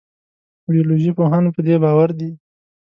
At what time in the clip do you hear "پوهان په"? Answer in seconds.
1.17-1.59